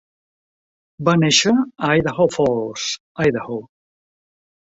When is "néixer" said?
1.23-1.51